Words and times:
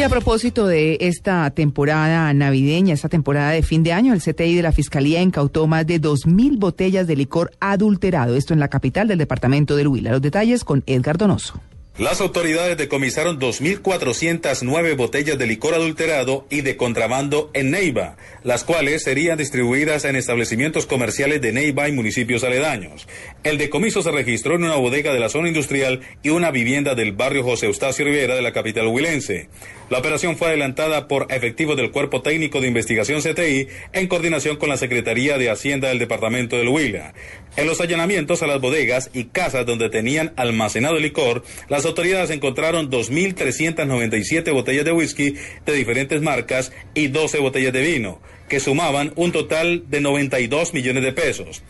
Y 0.00 0.02
a 0.02 0.08
propósito 0.08 0.66
de 0.66 0.96
esta 1.02 1.50
temporada 1.50 2.32
navideña, 2.32 2.94
esta 2.94 3.10
temporada 3.10 3.50
de 3.50 3.62
fin 3.62 3.82
de 3.82 3.92
año, 3.92 4.14
el 4.14 4.22
CTI 4.22 4.54
de 4.54 4.62
la 4.62 4.72
Fiscalía 4.72 5.20
incautó 5.20 5.66
más 5.66 5.86
de 5.86 6.00
2.000 6.00 6.58
botellas 6.58 7.06
de 7.06 7.16
licor 7.16 7.50
adulterado, 7.60 8.34
esto 8.34 8.54
en 8.54 8.60
la 8.60 8.68
capital 8.68 9.08
del 9.08 9.18
departamento 9.18 9.76
del 9.76 9.88
Huila. 9.88 10.12
Los 10.12 10.22
detalles 10.22 10.64
con 10.64 10.82
Edgar 10.86 11.18
Donoso. 11.18 11.60
Las 11.98 12.20
autoridades 12.22 12.78
decomisaron 12.78 13.38
2.409 13.38 14.96
botellas 14.96 15.36
de 15.36 15.46
licor 15.46 15.74
adulterado 15.74 16.46
y 16.48 16.62
de 16.62 16.76
contrabando 16.76 17.50
en 17.52 17.72
Neiva, 17.72 18.16
las 18.42 18.64
cuales 18.64 19.02
serían 19.02 19.36
distribuidas 19.36 20.04
en 20.06 20.16
establecimientos 20.16 20.86
comerciales 20.86 21.42
de 21.42 21.52
Neiva 21.52 21.88
y 21.88 21.92
municipios 21.92 22.42
aledaños. 22.42 23.06
El 23.42 23.58
decomiso 23.58 24.02
se 24.02 24.12
registró 24.12 24.54
en 24.54 24.64
una 24.64 24.76
bodega 24.76 25.12
de 25.12 25.20
la 25.20 25.28
zona 25.28 25.48
industrial 25.48 26.00
y 26.22 26.30
una 26.30 26.50
vivienda 26.50 26.94
del 26.94 27.12
barrio 27.12 27.42
José 27.42 27.66
Eustacio 27.66 28.06
Rivera 28.06 28.34
de 28.34 28.42
la 28.42 28.52
capital 28.52 28.86
huilense. 28.86 29.48
La 29.90 29.98
operación 29.98 30.36
fue 30.36 30.48
adelantada 30.48 31.08
por 31.08 31.26
efectivos 31.30 31.76
del 31.76 31.90
Cuerpo 31.90 32.22
Técnico 32.22 32.60
de 32.60 32.68
Investigación 32.68 33.20
CTI 33.20 33.66
en 33.92 34.06
coordinación 34.06 34.56
con 34.56 34.68
la 34.68 34.76
Secretaría 34.76 35.36
de 35.36 35.50
Hacienda 35.50 35.88
del 35.88 35.98
Departamento 35.98 36.56
del 36.56 36.68
Huila. 36.68 37.12
En 37.56 37.66
los 37.66 37.80
allanamientos 37.80 38.42
a 38.42 38.46
las 38.46 38.60
bodegas 38.60 39.10
y 39.12 39.24
casas 39.24 39.66
donde 39.66 39.90
tenían 39.90 40.32
almacenado 40.36 40.96
el 40.96 41.02
licor, 41.02 41.42
las 41.68 41.84
autoridades 41.84 42.30
encontraron 42.30 42.90
2.397 42.90 44.52
botellas 44.52 44.84
de 44.84 44.92
whisky 44.92 45.34
de 45.66 45.72
diferentes 45.72 46.22
marcas 46.22 46.72
y 46.94 47.08
12 47.08 47.38
botellas 47.40 47.72
de 47.72 47.82
vino 47.82 48.20
que 48.50 48.60
sumaban 48.60 49.12
un 49.14 49.32
total 49.32 49.84
de 49.88 50.00
92 50.00 50.74
millones 50.74 51.04
de 51.04 51.12
pesos. 51.12 51.62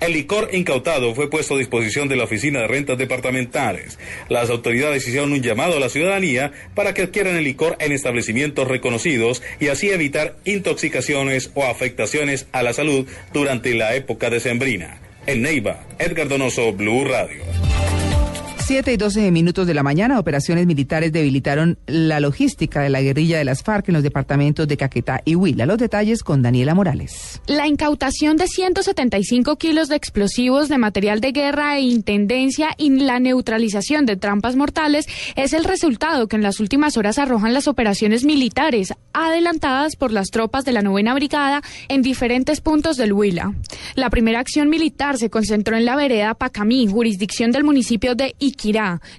El 0.00 0.12
licor 0.12 0.50
incautado 0.52 1.14
fue 1.14 1.28
puesto 1.28 1.56
a 1.56 1.58
disposición 1.58 2.08
de 2.08 2.14
la 2.14 2.24
Oficina 2.24 2.60
de 2.60 2.68
Rentas 2.68 2.96
Departamentales. 2.96 3.98
Las 4.28 4.48
autoridades 4.48 5.06
hicieron 5.06 5.32
un 5.32 5.42
llamado 5.42 5.76
a 5.76 5.80
la 5.80 5.88
ciudadanía 5.88 6.52
para 6.76 6.94
que 6.94 7.02
adquieran 7.02 7.36
el 7.36 7.44
licor 7.44 7.76
en 7.80 7.90
establecimientos 7.90 8.68
reconocidos 8.68 9.42
y 9.58 9.66
así 9.66 9.90
evitar 9.90 10.36
intoxicaciones 10.44 11.50
o 11.54 11.64
afectaciones 11.64 12.46
a 12.52 12.62
la 12.62 12.72
salud 12.72 13.08
durante 13.32 13.74
la 13.74 13.96
época 13.96 14.30
decembrina. 14.30 15.07
En 15.28 15.42
Neiva, 15.42 15.84
Edgar 15.98 16.26
Donoso, 16.26 16.72
Blue 16.72 17.04
Radio. 17.04 17.57
7 18.68 18.92
y 18.92 18.98
12 18.98 19.30
minutos 19.30 19.66
de 19.66 19.72
la 19.72 19.82
mañana, 19.82 20.18
operaciones 20.18 20.66
militares 20.66 21.10
debilitaron 21.10 21.78
la 21.86 22.20
logística 22.20 22.82
de 22.82 22.90
la 22.90 23.00
guerrilla 23.00 23.38
de 23.38 23.44
las 23.46 23.62
FARC 23.62 23.88
en 23.88 23.94
los 23.94 24.02
departamentos 24.02 24.68
de 24.68 24.76
Caquetá 24.76 25.22
y 25.24 25.36
Huila. 25.36 25.64
Los 25.64 25.78
detalles 25.78 26.22
con 26.22 26.42
Daniela 26.42 26.74
Morales. 26.74 27.40
La 27.46 27.66
incautación 27.66 28.36
de 28.36 28.46
175 28.46 29.56
kilos 29.56 29.88
de 29.88 29.96
explosivos 29.96 30.68
de 30.68 30.76
material 30.76 31.22
de 31.22 31.32
guerra 31.32 31.78
e 31.78 31.80
intendencia 31.80 32.74
y 32.76 32.90
la 32.90 33.18
neutralización 33.20 34.04
de 34.04 34.16
trampas 34.16 34.54
mortales 34.54 35.06
es 35.34 35.54
el 35.54 35.64
resultado 35.64 36.28
que 36.28 36.36
en 36.36 36.42
las 36.42 36.60
últimas 36.60 36.98
horas 36.98 37.18
arrojan 37.18 37.54
las 37.54 37.68
operaciones 37.68 38.26
militares 38.26 38.92
adelantadas 39.14 39.96
por 39.96 40.12
las 40.12 40.28
tropas 40.28 40.66
de 40.66 40.72
la 40.72 40.82
novena 40.82 41.14
brigada 41.14 41.62
en 41.88 42.02
diferentes 42.02 42.60
puntos 42.60 42.98
del 42.98 43.14
Huila. 43.14 43.54
La 43.94 44.10
primera 44.10 44.40
acción 44.40 44.68
militar 44.68 45.16
se 45.16 45.30
concentró 45.30 45.74
en 45.74 45.86
la 45.86 45.96
vereda 45.96 46.34
Pacamí, 46.34 46.86
jurisdicción 46.86 47.50
del 47.50 47.64
municipio 47.64 48.14
de 48.14 48.34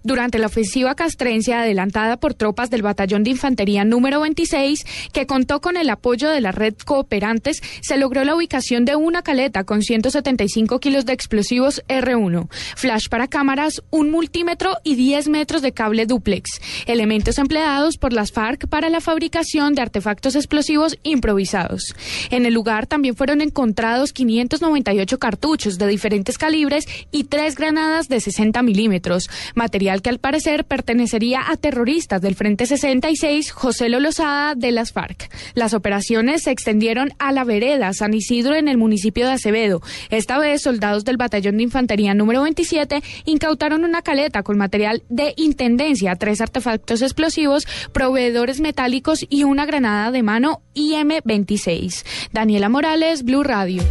Durante 0.04 0.38
la 0.38 0.48
ofensiva 0.48 0.96
castrencia 0.96 1.62
adelantada 1.62 2.18
por 2.18 2.34
tropas 2.34 2.70
del 2.70 2.82
Batallón 2.82 3.24
de 3.24 3.32
Infantería 3.32 3.86
número 3.86 4.20
26, 4.20 4.86
que 5.14 5.26
contó 5.26 5.62
con 5.62 5.78
el 5.78 5.90
apoyo 5.90 6.30
de 6.30 6.42
la 6.42 6.52
red 6.52 6.76
Cooperantes, 6.86 7.62
se 7.82 7.98
logró 7.98 8.26
la 8.26 8.36
ubicación 8.36 8.84
de 8.84 8.98
una 8.98 9.22
caleta 9.22 9.64
con 9.64 9.82
175 9.82 10.80
kilos 10.80 11.06
de 11.06 11.14
explosivos 11.14 11.82
R1, 11.88 12.50
flash 12.76 13.08
para 13.10 13.28
cámaras, 13.28 13.82
un 13.92 14.12
multímetro 14.12 14.78
y 14.84 14.96
10 14.96 15.30
metros 15.30 15.62
de 15.62 15.72
cable 15.72 16.06
duplex, 16.06 16.60
elementos 16.86 17.38
empleados 17.38 17.98
por 17.98 18.12
las 18.12 18.34
FARC 18.34 18.68
para 18.68 18.90
la 18.90 19.00
fabricación 19.00 19.74
de 19.74 19.82
artefactos 19.82 20.36
explosivos 20.36 20.98
improvisados. 21.04 21.96
En 22.30 22.46
el 22.46 22.54
lugar 22.54 22.88
también 22.88 23.16
fueron 23.16 23.40
encontrados 23.40 24.12
598 24.12 25.18
cartuchos 25.18 25.78
de 25.78 25.88
diferentes 25.88 26.38
calibres 26.38 26.86
y 27.12 27.24
tres 27.24 27.56
granadas 27.56 28.10
de 28.10 28.20
60 28.20 28.62
milímetros, 28.64 29.28
material 29.56 30.01
que 30.01 30.09
al 30.09 30.19
parecer 30.19 30.66
pertenecería 30.66 31.41
a 31.50 31.57
terroristas 31.57 32.22
del 32.22 32.35
Frente 32.35 32.66
66 32.66 33.51
José 33.51 33.90
Lolosada 33.90 34.56
de 34.56 34.72
las 34.72 34.91
FARC. 34.91 35.29
Las 35.53 35.73
operaciones 35.73 36.44
se 36.44 36.51
extendieron 36.51 37.12
a 37.19 37.31
la 37.31 37.44
vereda 37.44 37.94
San 37.94 38.13
Isidro 38.13 38.56
en 38.56 38.67
el 38.67 38.78
municipio 38.78 39.25
de 39.25 39.34
Acevedo. 39.34 39.81
Esta 40.09 40.38
vez, 40.38 40.62
soldados 40.62 41.06
del 41.06 41.17
Batallón 41.17 41.57
de 41.57 41.63
Infantería 41.63 42.13
número 42.13 42.41
27 42.44 43.01
incautaron 43.25 43.84
una 43.84 44.01
caleta 44.01 44.44
con 44.44 44.57
material 44.57 45.03
de 45.09 45.34
intendencia, 45.38 46.16
tres 46.16 46.41
artefactos 46.41 47.01
explosivos, 47.01 47.67
proveedores 47.91 48.59
metálicos 48.59 49.25
y 49.29 49.44
una 49.44 49.66
granada 49.66 50.11
de 50.11 50.23
mano 50.23 50.61
IM-26. 50.73 52.06
Daniela 52.31 52.69
Morales, 52.69 53.23
Blue 53.23 53.44
Radio. 53.44 53.84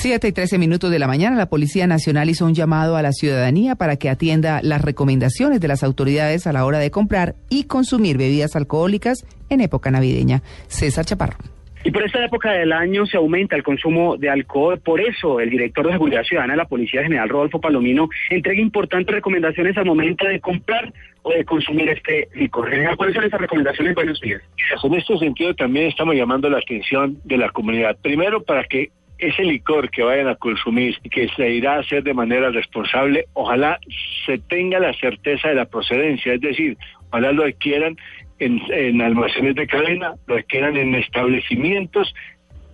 7 0.00 0.28
y 0.28 0.32
13 0.32 0.58
minutos 0.58 0.92
de 0.92 1.00
la 1.00 1.08
mañana, 1.08 1.36
la 1.36 1.48
Policía 1.48 1.88
Nacional 1.88 2.30
hizo 2.30 2.46
un 2.46 2.54
llamado 2.54 2.96
a 2.96 3.02
la 3.02 3.10
ciudadanía 3.10 3.74
para 3.74 3.96
que 3.96 4.08
atienda 4.08 4.60
las 4.62 4.80
recomendaciones 4.80 5.60
de 5.60 5.66
las 5.66 5.82
autoridades 5.82 6.46
a 6.46 6.52
la 6.52 6.64
hora 6.64 6.78
de 6.78 6.92
comprar 6.92 7.34
y 7.50 7.64
consumir 7.64 8.16
bebidas 8.16 8.54
alcohólicas 8.54 9.26
en 9.50 9.60
época 9.60 9.90
navideña. 9.90 10.42
César 10.68 11.04
Chaparro. 11.04 11.38
Y 11.82 11.90
por 11.90 12.04
esta 12.04 12.24
época 12.24 12.52
del 12.52 12.72
año 12.72 13.06
se 13.06 13.16
aumenta 13.16 13.56
el 13.56 13.64
consumo 13.64 14.16
de 14.16 14.30
alcohol. 14.30 14.78
Por 14.78 15.00
eso, 15.00 15.40
el 15.40 15.50
director 15.50 15.84
de 15.86 15.94
Seguridad 15.94 16.22
Ciudadana 16.22 16.52
de 16.52 16.58
la 16.58 16.68
Policía 16.68 17.02
General, 17.02 17.28
Rodolfo 17.28 17.60
Palomino, 17.60 18.08
entrega 18.30 18.60
importantes 18.60 19.12
recomendaciones 19.12 19.76
al 19.76 19.86
momento 19.86 20.26
de 20.26 20.38
comprar 20.38 20.92
o 21.22 21.32
de 21.32 21.44
consumir 21.44 21.88
este 21.88 22.28
licor. 22.36 22.70
¿cuáles 22.96 23.16
son 23.16 23.24
esas 23.24 23.40
recomendaciones? 23.40 23.96
Buenos 23.96 24.20
días. 24.20 24.42
En 24.80 24.94
este 24.94 25.18
sentido, 25.18 25.54
también 25.54 25.88
estamos 25.88 26.14
llamando 26.14 26.48
la 26.48 26.58
atención 26.58 27.18
de 27.24 27.36
la 27.36 27.50
comunidad. 27.50 27.96
Primero, 28.00 28.44
para 28.44 28.62
que 28.62 28.90
ese 29.18 29.42
licor 29.42 29.90
que 29.90 30.02
vayan 30.02 30.28
a 30.28 30.36
consumir 30.36 30.96
y 31.02 31.10
que 31.10 31.28
se 31.30 31.50
irá 31.50 31.74
a 31.74 31.80
hacer 31.80 32.02
de 32.02 32.14
manera 32.14 32.50
responsable, 32.50 33.26
ojalá 33.32 33.78
se 34.26 34.38
tenga 34.38 34.78
la 34.78 34.92
certeza 34.94 35.48
de 35.48 35.54
la 35.56 35.66
procedencia, 35.66 36.34
es 36.34 36.40
decir, 36.40 36.76
ojalá 37.08 37.32
lo 37.32 37.44
adquieran 37.44 37.96
en, 38.38 39.00
almacenes 39.00 39.54
de 39.54 39.66
cadena, 39.66 40.14
lo 40.26 40.36
adquieran 40.36 40.76
en 40.76 40.94
establecimientos 40.94 42.14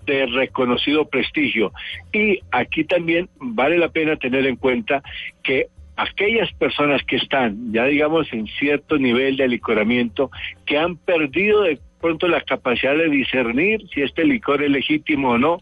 de 0.04 0.26
reconocido 0.26 1.08
prestigio. 1.08 1.72
Y 2.12 2.40
aquí 2.50 2.84
también 2.84 3.30
vale 3.40 3.78
la 3.78 3.88
pena 3.88 4.16
tener 4.16 4.46
en 4.46 4.56
cuenta 4.56 5.02
que 5.42 5.68
aquellas 5.96 6.52
personas 6.54 7.02
que 7.04 7.16
están, 7.16 7.72
ya 7.72 7.84
digamos, 7.84 8.30
en 8.32 8.46
cierto 8.46 8.98
nivel 8.98 9.36
de 9.36 9.44
alicoramiento, 9.44 10.30
que 10.66 10.76
han 10.76 10.96
perdido 10.96 11.62
de 11.62 11.78
pronto 12.04 12.28
la 12.28 12.42
capacidad 12.42 12.94
de 12.94 13.08
discernir 13.08 13.80
si 13.88 14.02
este 14.02 14.26
licor 14.26 14.62
es 14.62 14.70
legítimo 14.70 15.30
o 15.30 15.38
no, 15.38 15.58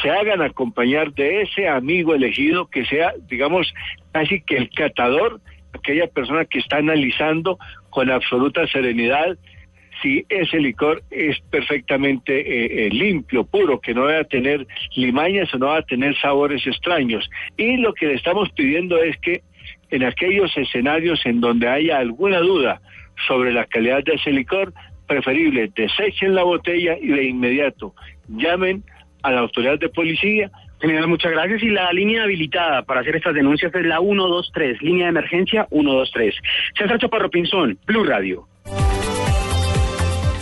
se 0.00 0.08
hagan 0.08 0.40
acompañar 0.40 1.12
de 1.14 1.42
ese 1.42 1.66
amigo 1.66 2.14
elegido 2.14 2.68
que 2.68 2.84
sea, 2.84 3.12
digamos, 3.28 3.74
casi 4.12 4.40
que 4.40 4.56
el 4.56 4.70
catador, 4.70 5.40
aquella 5.72 6.06
persona 6.06 6.44
que 6.44 6.60
está 6.60 6.76
analizando 6.76 7.58
con 7.90 8.08
absoluta 8.08 8.68
serenidad 8.68 9.36
si 10.00 10.24
ese 10.28 10.60
licor 10.60 11.02
es 11.10 11.40
perfectamente 11.50 12.38
eh, 12.38 12.86
eh, 12.86 12.90
limpio, 12.90 13.42
puro, 13.42 13.80
que 13.80 13.92
no 13.92 14.04
va 14.04 14.20
a 14.20 14.24
tener 14.24 14.68
limañas 14.94 15.52
o 15.54 15.58
no 15.58 15.66
va 15.66 15.78
a 15.78 15.82
tener 15.82 16.16
sabores 16.20 16.64
extraños. 16.68 17.28
Y 17.56 17.78
lo 17.78 17.94
que 17.94 18.06
le 18.06 18.14
estamos 18.14 18.48
pidiendo 18.50 19.02
es 19.02 19.16
que 19.18 19.42
en 19.90 20.04
aquellos 20.04 20.56
escenarios 20.56 21.26
en 21.26 21.40
donde 21.40 21.68
haya 21.68 21.98
alguna 21.98 22.38
duda 22.38 22.80
sobre 23.26 23.52
la 23.52 23.66
calidad 23.66 24.04
de 24.04 24.14
ese 24.14 24.30
licor, 24.30 24.72
preferible, 25.10 25.72
desechen 25.74 26.36
la 26.36 26.44
botella 26.44 26.96
y 26.96 27.08
de 27.08 27.24
inmediato 27.24 27.94
llamen 28.28 28.84
a 29.22 29.32
la 29.32 29.40
autoridad 29.40 29.76
de 29.78 29.88
policía. 29.88 30.50
General, 30.80 31.08
muchas 31.08 31.32
gracias. 31.32 31.62
Y 31.64 31.68
la 31.68 31.92
línea 31.92 32.22
habilitada 32.22 32.82
para 32.84 33.00
hacer 33.00 33.16
estas 33.16 33.34
denuncias 33.34 33.74
es 33.74 33.84
la 33.84 33.98
123, 33.98 34.80
línea 34.80 35.06
de 35.06 35.10
emergencia 35.10 35.66
123. 35.70 36.34
César 36.78 36.98
Chaparro 36.98 37.28
Pinzón, 37.28 37.76
Blue 37.86 38.04
Radio. 38.04 38.46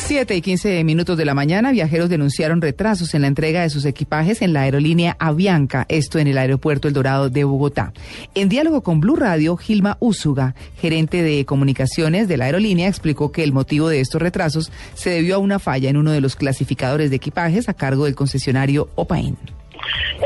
Siete 0.09 0.35
y 0.35 0.41
quince 0.41 0.83
minutos 0.85 1.19
de 1.19 1.27
la 1.27 1.35
mañana, 1.35 1.71
viajeros 1.71 2.09
denunciaron 2.09 2.63
retrasos 2.63 3.13
en 3.13 3.21
la 3.21 3.27
entrega 3.27 3.61
de 3.61 3.69
sus 3.69 3.85
equipajes 3.85 4.41
en 4.41 4.55
la 4.55 4.63
aerolínea 4.63 5.15
Avianca, 5.19 5.85
esto 5.91 6.19
en 6.19 6.29
el 6.29 6.39
aeropuerto 6.39 6.89
El 6.89 6.95
Dorado 6.95 7.29
de 7.29 7.45
Bogotá. 7.45 7.93
En 8.35 8.49
diálogo 8.49 8.83
con 8.83 9.01
Blue 9.01 9.17
Radio, 9.17 9.59
Gilma 9.59 9.99
Úsuga, 10.01 10.55
gerente 10.81 11.23
de 11.23 11.45
comunicaciones 11.45 12.27
de 12.27 12.39
la 12.39 12.47
aerolínea, 12.47 12.89
explicó 12.89 13.33
que 13.33 13.45
el 13.45 13.53
motivo 13.53 13.91
de 13.91 14.01
estos 14.01 14.23
retrasos 14.23 14.73
se 14.95 15.11
debió 15.11 15.35
a 15.35 15.41
una 15.41 15.59
falla 15.59 15.91
en 15.91 15.99
uno 15.99 16.11
de 16.11 16.23
los 16.23 16.37
clasificadores 16.37 17.11
de 17.11 17.17
equipajes 17.17 17.69
a 17.69 17.75
cargo 17.75 18.07
del 18.07 18.15
concesionario 18.15 18.89
Opain. 18.95 19.37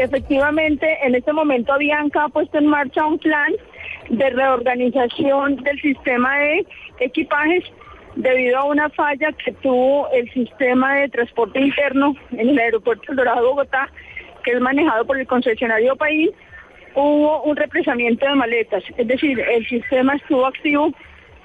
Efectivamente, 0.01 0.87
en 1.05 1.17
este 1.17 1.33
momento 1.33 1.73
Avianca 1.73 2.27
ha 2.27 2.29
puesto 2.29 2.57
en 2.57 2.69
marcha 2.69 3.05
un 3.05 3.19
plan 3.19 3.53
de 4.11 4.31
reorganización 4.31 5.57
del 5.57 5.81
sistema 5.81 6.39
de 6.39 6.67
equipajes 7.01 7.65
debido 8.17 8.59
a 8.59 8.65
una 8.65 8.89
falla 8.91 9.33
que 9.33 9.53
tuvo 9.53 10.11
el 10.13 10.31
sistema 10.33 10.97
de 10.97 11.09
transporte 11.09 11.61
interno 11.61 12.15
en 12.33 12.51
el 12.51 12.59
aeropuerto 12.59 13.11
El 13.11 13.17
Dorado 13.17 13.49
Bogotá, 13.49 13.89
que 14.45 14.53
es 14.53 14.61
manejado 14.61 15.07
por 15.07 15.19
el 15.19 15.27
concesionario 15.27 15.97
País, 15.97 16.31
hubo 16.95 17.43
un 17.43 17.57
represamiento 17.57 18.27
de 18.27 18.35
maletas, 18.35 18.85
es 18.97 19.07
decir, 19.07 19.41
el 19.41 19.67
sistema 19.67 20.15
estuvo 20.17 20.47
activo 20.47 20.93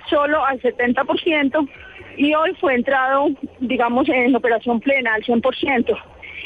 solo 0.10 0.44
al 0.46 0.62
70% 0.62 1.70
y 2.18 2.34
hoy 2.34 2.54
fue 2.60 2.76
entrado, 2.76 3.30
digamos, 3.60 4.10
en 4.10 4.36
operación 4.36 4.80
plena 4.80 5.14
al 5.14 5.24
100%. 5.24 5.98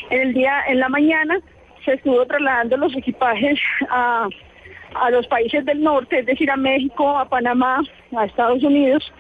En 0.10 0.22
el 0.22 0.34
día, 0.34 0.64
en 0.68 0.80
la 0.80 0.90
mañana, 0.90 1.40
se 1.86 1.94
estuvo 1.94 2.26
trasladando 2.26 2.78
los 2.78 2.96
equipajes 2.96 3.60
a, 3.90 4.28
a 4.96 5.10
los 5.10 5.26
países 5.28 5.66
del 5.66 5.82
norte, 5.82 6.20
es 6.20 6.26
decir, 6.26 6.52
a 6.52 6.58
México, 6.58 7.18
a 7.18 7.30
Panamá, 7.30 7.82
a 8.16 8.26
Estados 8.26 8.62
Unidos, 8.64 9.12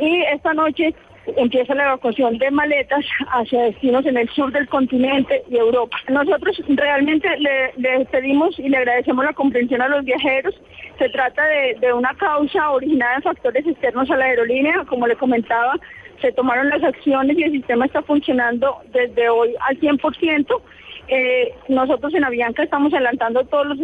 y 0.00 0.22
esta 0.22 0.54
noche 0.54 0.94
empieza 1.36 1.74
la 1.74 1.84
evacuación 1.84 2.38
de 2.38 2.50
maletas 2.50 3.04
hacia 3.32 3.62
destinos 3.62 4.04
en 4.06 4.16
el 4.16 4.28
sur 4.30 4.50
del 4.52 4.68
continente 4.68 5.42
y 5.48 5.56
Europa. 5.56 5.96
Nosotros 6.08 6.60
realmente 6.68 7.28
le, 7.38 8.04
pedimos 8.06 8.58
y 8.58 8.68
le 8.68 8.78
agradecemos 8.78 9.24
la 9.24 9.32
comprensión 9.32 9.82
a 9.82 9.88
los 9.88 10.04
viajeros. 10.04 10.54
Se 10.98 11.08
trata 11.10 11.44
de, 11.44 11.76
de 11.80 11.92
una 11.92 12.14
causa 12.14 12.70
originada 12.70 13.16
en 13.16 13.22
factores 13.22 13.66
externos 13.66 14.10
a 14.10 14.16
la 14.16 14.24
aerolínea, 14.26 14.84
como 14.86 15.06
le 15.06 15.16
comentaba, 15.16 15.74
se 16.20 16.32
tomaron 16.32 16.68
las 16.68 16.82
acciones 16.82 17.36
y 17.36 17.42
el 17.42 17.52
sistema 17.52 17.86
está 17.86 18.02
funcionando 18.02 18.78
desde 18.92 19.28
hoy 19.28 19.54
al 19.68 19.78
100%. 19.78 20.60
Eh, 21.08 21.54
nosotros 21.68 22.14
en 22.14 22.24
Avianca 22.24 22.62
estamos 22.62 22.92
adelantando 22.94 23.44
todos 23.44 23.66
los 23.66 23.78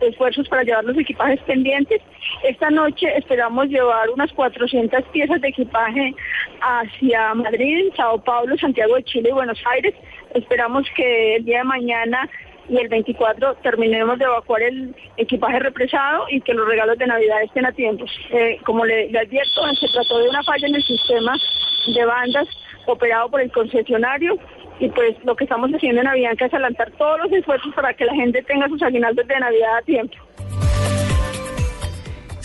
esfuerzos 0.00 0.48
para 0.48 0.62
llevar 0.62 0.84
los 0.84 0.96
equipajes 0.98 1.40
pendientes. 1.42 2.00
Esta 2.42 2.70
noche 2.70 3.06
esperamos 3.16 3.66
llevar 3.68 4.10
unas 4.10 4.30
400 4.32 5.02
piezas 5.06 5.40
de 5.40 5.48
equipaje 5.48 6.14
hacia 6.60 7.34
Madrid, 7.34 7.90
Sao 7.96 8.22
Paulo, 8.22 8.56
Santiago 8.58 8.94
de 8.96 9.04
Chile 9.04 9.30
y 9.30 9.32
Buenos 9.32 9.58
Aires. 9.72 9.94
Esperamos 10.34 10.86
que 10.94 11.36
el 11.36 11.44
día 11.44 11.58
de 11.58 11.64
mañana 11.64 12.28
y 12.68 12.76
el 12.76 12.88
24 12.88 13.56
terminemos 13.56 14.18
de 14.18 14.26
evacuar 14.26 14.62
el 14.62 14.94
equipaje 15.16 15.58
represado 15.58 16.26
y 16.30 16.40
que 16.40 16.54
los 16.54 16.68
regalos 16.68 16.98
de 16.98 17.06
Navidad 17.06 17.42
estén 17.42 17.66
a 17.66 17.72
tiempo. 17.72 18.04
Eh, 18.30 18.60
como 18.64 18.84
le, 18.84 19.10
le 19.10 19.18
advierto, 19.18 19.74
se 19.74 19.88
trató 19.88 20.18
de 20.18 20.28
una 20.28 20.42
falla 20.44 20.68
en 20.68 20.76
el 20.76 20.82
sistema 20.82 21.36
de 21.94 22.04
bandas 22.04 22.46
operado 22.86 23.30
por 23.30 23.40
el 23.40 23.50
concesionario 23.52 24.36
y 24.78 24.88
pues 24.88 25.16
lo 25.24 25.36
que 25.36 25.44
estamos 25.44 25.70
haciendo 25.70 26.00
en 26.00 26.08
Avianca 26.08 26.46
es 26.46 26.54
adelantar 26.54 26.90
todos 26.92 27.20
los 27.20 27.32
esfuerzos 27.32 27.74
para 27.74 27.92
que 27.94 28.04
la 28.04 28.14
gente 28.14 28.42
tenga 28.42 28.68
sus 28.68 28.82
aguinaldos 28.82 29.26
de 29.26 29.38
Navidad 29.38 29.76
a 29.78 29.82
tiempo. 29.82 30.16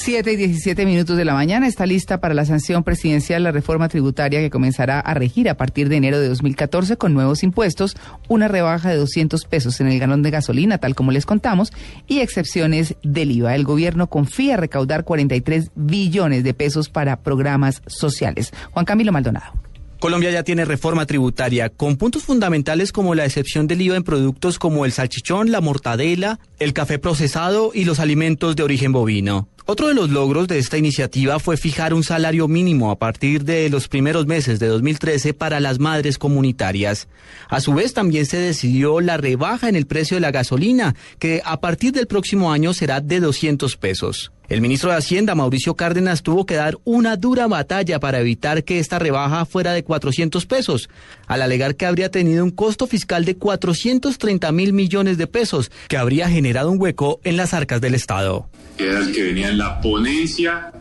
7 0.05 0.33
y 0.33 0.35
17 0.35 0.85
minutos 0.85 1.17
de 1.17 1.25
la 1.25 1.33
mañana 1.33 1.65
está 1.65 1.87
lista 1.87 2.19
para 2.19 2.35
la 2.35 2.45
sanción 2.45 2.83
presidencial 2.83 3.41
la 3.41 3.51
reforma 3.51 3.89
tributaria 3.89 4.39
que 4.39 4.51
comenzará 4.51 4.99
a 4.99 5.15
regir 5.15 5.49
a 5.49 5.55
partir 5.55 5.89
de 5.89 5.95
enero 5.95 6.19
de 6.19 6.27
2014 6.27 6.95
con 6.97 7.15
nuevos 7.15 7.41
impuestos, 7.41 7.95
una 8.27 8.47
rebaja 8.47 8.89
de 8.89 8.97
200 8.97 9.45
pesos 9.45 9.81
en 9.81 9.87
el 9.87 9.97
galón 9.97 10.21
de 10.21 10.29
gasolina, 10.29 10.77
tal 10.77 10.93
como 10.93 11.11
les 11.11 11.25
contamos, 11.25 11.73
y 12.05 12.19
excepciones 12.19 12.95
del 13.01 13.31
IVA. 13.31 13.55
El 13.55 13.63
gobierno 13.63 14.05
confía 14.05 14.57
recaudar 14.57 15.05
43 15.05 15.71
billones 15.73 16.43
de 16.43 16.53
pesos 16.53 16.89
para 16.89 17.23
programas 17.23 17.81
sociales. 17.87 18.53
Juan 18.73 18.85
Camilo 18.85 19.11
Maldonado. 19.11 19.53
Colombia 19.99 20.31
ya 20.31 20.43
tiene 20.43 20.65
reforma 20.65 21.05
tributaria 21.05 21.69
con 21.69 21.95
puntos 21.95 22.23
fundamentales 22.23 22.91
como 22.91 23.15
la 23.15 23.25
excepción 23.25 23.67
del 23.67 23.81
IVA 23.81 23.97
en 23.97 24.03
productos 24.03 24.59
como 24.59 24.85
el 24.85 24.91
salchichón, 24.91 25.51
la 25.51 25.61
mortadela, 25.61 26.39
el 26.59 26.73
café 26.73 26.99
procesado 26.99 27.71
y 27.73 27.85
los 27.85 27.99
alimentos 27.99 28.55
de 28.55 28.63
origen 28.63 28.91
bovino. 28.91 29.47
Otro 29.67 29.87
de 29.87 29.95
los 29.95 30.11
logros 30.11 30.47
de 30.47 30.59
esta 30.59 30.77
iniciativa 30.77 31.39
fue 31.39 31.57
fijar 31.57 31.95
un 31.95 32.03
salario 32.03 32.47
mínimo 32.47 32.91
a 32.91 32.99
partir 32.99 33.43
de 33.45 33.67
los 33.69 33.87
primeros 33.87 34.27
meses 34.27 34.59
de 34.59 34.67
2013 34.67 35.33
para 35.33 35.59
las 35.59 35.79
madres 35.79 36.19
comunitarias. 36.19 37.07
A 37.49 37.59
su 37.61 37.73
vez, 37.73 37.93
también 37.93 38.27
se 38.27 38.37
decidió 38.37 39.01
la 39.01 39.17
rebaja 39.17 39.67
en 39.67 39.75
el 39.75 39.87
precio 39.87 40.17
de 40.17 40.21
la 40.21 40.29
gasolina, 40.29 40.93
que 41.17 41.41
a 41.43 41.61
partir 41.61 41.93
del 41.93 42.05
próximo 42.05 42.51
año 42.51 42.75
será 42.75 43.01
de 43.01 43.19
200 43.19 43.75
pesos. 43.77 44.31
El 44.47 44.61
ministro 44.61 44.91
de 44.91 44.97
Hacienda, 44.97 45.33
Mauricio 45.33 45.75
Cárdenas, 45.75 46.21
tuvo 46.21 46.45
que 46.45 46.55
dar 46.55 46.77
una 46.83 47.15
dura 47.15 47.47
batalla 47.47 47.99
para 47.99 48.19
evitar 48.19 48.63
que 48.63 48.79
esta 48.79 48.99
rebaja 48.99 49.45
fuera 49.45 49.73
de 49.73 49.83
400 49.83 50.45
pesos, 50.45 50.89
al 51.27 51.41
alegar 51.41 51.75
que 51.75 51.85
habría 51.85 52.11
tenido 52.11 52.43
un 52.43 52.51
costo 52.51 52.85
fiscal 52.85 53.25
de 53.25 53.37
430 53.37 54.51
mil 54.51 54.73
millones 54.73 55.17
de 55.17 55.27
pesos, 55.27 55.71
que 55.87 55.97
habría 55.97 56.29
generado 56.29 56.69
un 56.69 56.79
hueco 56.79 57.19
en 57.23 57.37
las 57.37 57.53
arcas 57.53 57.81
del 57.81 57.95
Estado. 57.95 58.47
Era 58.77 58.99
el 58.99 59.11
que 59.11 59.23
venía 59.23 59.49
en 59.49 59.57
la 59.57 59.81
ponencia 59.81 60.71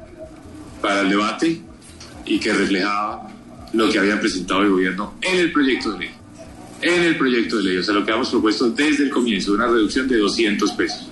para 0.82 1.00
el 1.00 1.08
debate 1.08 1.61
y 2.26 2.38
que 2.38 2.52
reflejaba 2.52 3.28
lo 3.72 3.90
que 3.90 3.99
había 3.99 4.20
presentado 4.20 4.62
el 4.62 4.70
gobierno 4.70 5.14
en 5.22 5.38
el 5.38 5.52
proyecto 5.52 5.93
de 5.93 6.00
ley. 6.00 6.11
En 6.82 7.02
el 7.02 7.16
proyecto 7.16 7.56
de 7.58 7.64
ley, 7.64 7.76
o 7.78 7.82
sea, 7.82 7.94
lo 7.94 8.05
que 8.05 8.12
hemos 8.12 8.28
propuesto 8.28 8.69
desde 8.70 9.05
el 9.05 9.11
comienzo, 9.11 9.52
una 9.52 9.66
reducción 9.66 10.06
de 10.06 10.19
200 10.19 10.70
pesos. 10.72 11.08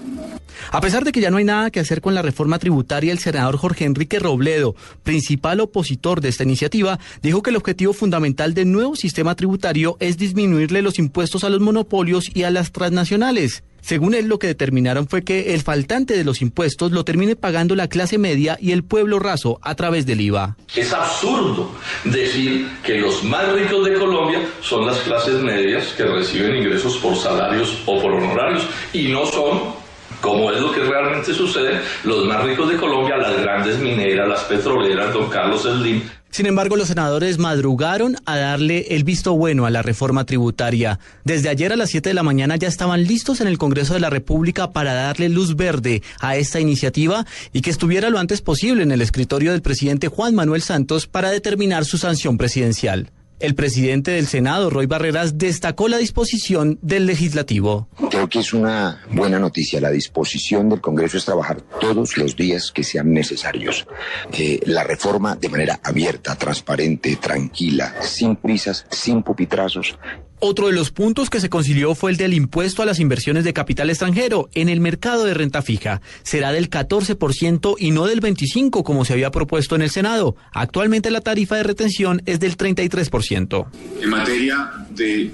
A 0.75 0.81
pesar 0.81 1.05
de 1.05 1.13
que 1.13 1.21
ya 1.21 1.31
no 1.31 1.37
hay 1.37 1.45
nada 1.45 1.71
que 1.71 1.81
hacer 1.81 2.01
con 2.01 2.15
la 2.15 2.23
reforma 2.23 2.59
tributaria, 2.59 3.13
el 3.13 3.19
senador 3.19 3.59
Jorge 3.59 3.85
Enrique 3.85 4.19
Robledo, 4.19 4.75
principal 5.03 5.61
opositor 5.61 6.23
de 6.23 6.31
esta 6.31 6.45
iniciativa, 6.45 6.99
dijo 7.21 7.43
que 7.43 7.51
el 7.51 7.57
objetivo 7.57 7.93
fundamental 7.93 8.55
del 8.55 8.73
nuevo 8.73 8.97
sistema 8.97 9.35
tributario 9.35 9.99
es 10.01 10.17
disminuirle 10.17 10.81
los 10.81 10.99
impuestos 10.99 11.45
a 11.45 11.51
los 11.51 11.61
monopolios 11.61 12.35
y 12.35 12.45
a 12.45 12.51
las 12.51 12.73
transnacionales. 12.73 13.65
Según 13.83 14.15
él, 14.15 14.29
lo 14.29 14.39
que 14.39 14.47
determinaron 14.47 15.09
fue 15.09 15.25
que 15.25 15.53
el 15.53 15.61
faltante 15.61 16.17
de 16.17 16.25
los 16.25 16.41
impuestos 16.41 16.91
lo 16.91 17.05
termine 17.05 17.37
pagando 17.37 17.75
la 17.75 17.89
clase 17.89 18.17
media 18.17 18.57
y 18.59 18.73
el 18.73 18.83
pueblo 18.83 19.19
raso 19.19 19.59
a 19.61 19.75
través 19.75 20.07
del 20.07 20.23
IVA. 20.23 20.57
Es 20.75 20.91
absurdo 20.95 21.71
decir 22.05 22.67
que 22.83 22.97
los 22.97 23.23
más 23.25 23.53
ricos 23.53 23.85
de 23.85 23.93
Colombia 23.93 24.41
son 24.63 24.87
las 24.87 24.97
clases 25.01 25.43
medias 25.43 25.89
que 25.99 26.05
reciben 26.05 26.57
ingresos 26.57 26.97
por 26.97 27.15
salarios 27.15 27.83
o 27.85 28.01
por 28.01 28.13
honorarios 28.13 28.67
y 28.95 29.09
no 29.09 29.27
son 29.27 29.82
como 30.23 30.51
es 30.53 30.61
lo 30.61 30.73
que 30.73 30.81
realmente 30.81 31.35
sucede, 31.35 31.81
los 32.05 32.25
más 32.25 32.43
ricos 32.45 32.71
de 32.71 32.77
Colombia, 32.79 33.19
las 33.19 33.43
grandes 33.43 33.79
mineras, 33.81 34.27
las 34.27 34.45
petroleras, 34.45 35.13
don 35.13 35.29
Carlos 35.29 35.63
Slim. 35.63 36.03
Sin 36.31 36.47
embargo, 36.47 36.77
los 36.77 36.89
senadores 36.89 37.39
madrugaron 37.39 38.17
a 38.25 38.39
darle 38.39 38.87
el 38.91 39.05
visto 39.05 39.35
bueno 39.35 39.67
a 39.67 39.71
la 39.71 39.83
reforma 39.83 40.25
tributaria. 40.25 40.99
Desde 41.25 41.51
ayer 41.51 41.75
a 41.75 41.77
las 41.77 41.91
7 41.91 42.09
de 42.09 42.15
la 42.15 42.23
mañana 42.23 42.57
ya 42.57 42.69
estaban 42.69 43.05
listos 43.05 43.43
en 43.43 43.49
el 43.49 43.59
Congreso 43.59 43.93
de 43.93 44.01
la 44.01 44.09
República 44.09 44.71
para 44.71 44.95
darle 44.95 45.29
luz 45.29 45.57
verde 45.57 46.03
a 46.21 46.37
esta 46.37 46.59
iniciativa 46.59 47.27
y 47.53 47.61
que 47.61 47.69
estuviera 47.69 48.09
lo 48.09 48.19
antes 48.19 48.41
posible 48.41 48.83
en 48.83 48.93
el 48.93 49.03
escritorio 49.03 49.53
del 49.53 49.61
presidente 49.61 50.09
Juan 50.09 50.35
Manuel 50.35 50.63
Santos 50.63 51.07
para 51.07 51.31
determinar 51.31 51.85
su 51.85 51.99
sanción 51.99 52.39
presidencial. 52.39 53.11
El 53.43 53.57
presidente 53.57 54.13
del 54.13 54.29
Senado, 54.29 54.71
Roy 54.71 54.87
Barreras, 54.87 55.37
destacó 55.37 55.89
la 55.89 55.99
disposición 55.99 56.79
del 56.81 57.07
legislativo. 57.07 57.89
Creo 58.09 58.29
que 58.29 58.39
es 58.39 58.55
una 58.55 59.03
buena 59.11 59.41
noticia. 59.41 59.81
La 59.81 59.91
disposición 59.91 60.69
del 60.69 60.81
Congreso 60.81 61.17
es 61.17 61.25
trabajar 61.25 61.61
todos 61.81 62.17
los 62.17 62.37
días 62.37 62.71
que 62.71 62.85
sean 62.85 63.13
necesarios. 63.13 63.85
Eh, 64.33 64.61
la 64.67 64.85
reforma 64.85 65.35
de 65.35 65.49
manera 65.49 65.81
abierta, 65.83 66.37
transparente, 66.37 67.17
tranquila, 67.17 67.97
sin 68.01 68.37
prisas, 68.37 68.87
sin 68.91 69.25
pupitrazos 69.25 69.99
otro 70.45 70.67
de 70.67 70.73
los 70.73 70.91
puntos 70.91 71.31
que 71.31 71.41
se 71.41 71.49
concilió 71.49 71.95
fue 71.95 72.11
el 72.11 72.17
del 72.17 72.35
impuesto 72.35 72.83
a 72.83 72.85
las 72.85 72.99
inversiones 72.99 73.45
de 73.45 73.53
capital 73.53 73.91
extranjero 73.91 74.51
en 74.55 74.69
el 74.69 74.81
mercado 74.81 75.25
de 75.25 75.35
renta 75.35 75.63
fija. 75.63 76.03
Será 76.25 76.51
del 76.51 76.69
14% 76.69 77.77
y 77.79 77.93
no 77.93 78.07
del 78.07 78.21
25% 78.21 78.83
como 78.83 79.05
se 79.05 79.13
había 79.13 79.31
propuesto 79.31 79.77
en 79.77 79.83
el 79.83 79.91
Senado. 79.91 80.35
Actualmente 80.53 81.13
la 81.13 81.21
tarifa 81.21 81.55
de 81.55 81.63
retención 81.63 82.23
es 82.27 82.41
del 82.41 82.57
33%. 82.57 83.67
En 84.01 84.11
materia 84.11 84.73
de 84.91 85.31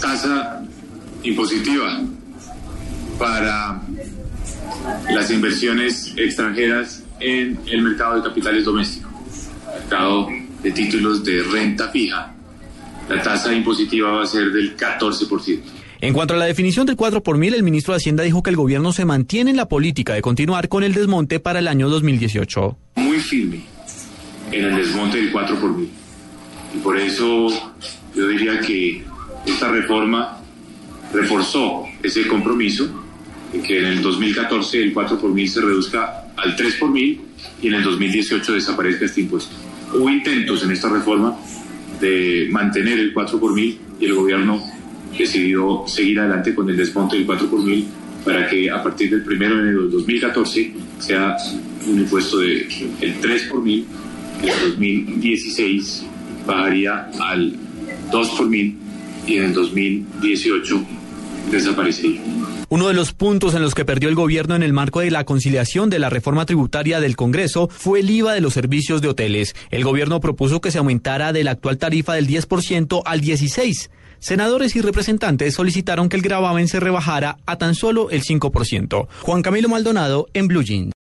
tasa 0.00 0.62
impositiva 1.24 2.00
para 3.18 3.82
las 5.10 5.30
inversiones 5.32 6.14
extranjeras 6.16 7.02
en 7.18 7.58
el 7.66 7.82
mercado 7.82 8.16
de 8.16 8.28
capitales 8.28 8.64
domésticos, 8.64 9.10
mercado 9.80 10.28
de 10.62 10.70
títulos 10.70 11.24
de 11.24 11.42
renta 11.42 11.88
fija 11.88 12.33
la 13.08 13.22
tasa 13.22 13.52
impositiva 13.52 14.10
va 14.10 14.22
a 14.22 14.26
ser 14.26 14.50
del 14.50 14.76
14%. 14.76 15.60
En 16.00 16.12
cuanto 16.12 16.34
a 16.34 16.36
la 16.36 16.44
definición 16.44 16.86
del 16.86 16.96
4 16.96 17.22
por 17.22 17.38
mil, 17.38 17.54
el 17.54 17.62
ministro 17.62 17.94
de 17.94 17.96
Hacienda 17.96 18.22
dijo 18.24 18.42
que 18.42 18.50
el 18.50 18.56
gobierno 18.56 18.92
se 18.92 19.04
mantiene 19.04 19.50
en 19.50 19.56
la 19.56 19.68
política 19.68 20.12
de 20.12 20.20
continuar 20.20 20.68
con 20.68 20.84
el 20.84 20.92
desmonte 20.92 21.40
para 21.40 21.60
el 21.60 21.68
año 21.68 21.88
2018. 21.88 22.76
Muy 22.96 23.18
firme 23.18 23.62
en 24.52 24.64
el 24.64 24.76
desmonte 24.76 25.18
del 25.18 25.32
4 25.32 25.56
por 25.56 25.76
mil. 25.76 25.88
Y 26.74 26.78
por 26.78 26.98
eso 26.98 27.48
yo 28.14 28.28
diría 28.28 28.60
que 28.60 29.02
esta 29.46 29.68
reforma 29.68 30.40
reforzó 31.12 31.84
ese 32.02 32.26
compromiso 32.26 32.86
de 33.52 33.62
que 33.62 33.78
en 33.78 33.86
el 33.86 34.02
2014 34.02 34.82
el 34.82 34.92
4 34.92 35.18
por 35.18 35.30
mil 35.30 35.48
se 35.48 35.60
reduzca 35.60 36.24
al 36.36 36.56
3 36.56 36.74
por 36.74 36.90
mil 36.90 37.20
y 37.62 37.68
en 37.68 37.74
el 37.74 37.82
2018 37.82 38.52
desaparezca 38.52 39.04
este 39.04 39.22
impuesto. 39.22 39.54
Hubo 39.94 40.10
intentos 40.10 40.62
en 40.64 40.72
esta 40.72 40.88
reforma 40.88 41.36
de 42.04 42.48
mantener 42.50 42.98
el 42.98 43.12
4 43.12 43.40
por 43.40 43.54
mil 43.54 43.78
y 43.98 44.04
el 44.04 44.14
gobierno 44.14 44.62
decidió 45.16 45.84
seguir 45.86 46.20
adelante 46.20 46.54
con 46.54 46.68
el 46.68 46.76
desmonte 46.76 47.16
del 47.16 47.26
4 47.26 47.48
por 47.48 47.64
mil 47.64 47.86
para 48.24 48.48
que 48.48 48.70
a 48.70 48.82
partir 48.82 49.10
del 49.10 49.20
1 49.20 49.38
de 49.38 49.62
enero 49.62 49.82
del 49.82 49.90
2014 49.90 50.72
sea 50.98 51.36
un 51.86 52.00
impuesto 52.00 52.38
de 52.38 52.66
el 53.00 53.14
3 53.20 53.42
por 53.44 53.62
mil 53.62 53.86
en 54.42 54.70
2016 54.70 56.06
bajaría 56.46 57.10
al 57.20 57.54
2 58.10 58.28
por 58.30 58.48
mil 58.48 58.76
y 59.26 59.36
en 59.36 59.44
el 59.44 59.52
2018 59.54 60.86
desaparecería. 61.50 62.20
Uno 62.68 62.88
de 62.88 62.94
los 62.94 63.12
puntos 63.12 63.54
en 63.54 63.62
los 63.62 63.74
que 63.74 63.84
perdió 63.84 64.08
el 64.08 64.14
gobierno 64.14 64.56
en 64.56 64.62
el 64.62 64.72
marco 64.72 65.00
de 65.00 65.10
la 65.10 65.24
conciliación 65.24 65.90
de 65.90 65.98
la 65.98 66.10
reforma 66.10 66.46
tributaria 66.46 67.00
del 67.00 67.14
Congreso 67.14 67.68
fue 67.68 68.00
el 68.00 68.10
IVA 68.10 68.32
de 68.32 68.40
los 68.40 68.54
servicios 68.54 69.00
de 69.00 69.08
hoteles. 69.08 69.54
El 69.70 69.84
gobierno 69.84 70.20
propuso 70.20 70.60
que 70.60 70.70
se 70.70 70.78
aumentara 70.78 71.32
de 71.32 71.44
la 71.44 71.52
actual 71.52 71.78
tarifa 71.78 72.14
del 72.14 72.26
10% 72.26 73.02
al 73.04 73.20
16%. 73.20 73.90
Senadores 74.24 74.74
y 74.74 74.80
representantes 74.80 75.52
solicitaron 75.52 76.08
que 76.08 76.16
el 76.16 76.22
gravamen 76.22 76.66
se 76.66 76.80
rebajara 76.80 77.36
a 77.44 77.58
tan 77.58 77.74
solo 77.74 78.08
el 78.08 78.22
5%. 78.22 79.06
Juan 79.20 79.42
Camilo 79.42 79.68
Maldonado 79.68 80.28
en 80.32 80.48
Blue 80.48 80.62
Jeans. 80.62 80.92